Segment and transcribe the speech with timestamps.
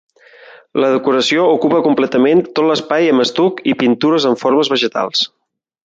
[0.83, 5.25] La decoració ocupa completament tot l'espai amb estuc i pintures amb formes vegetals.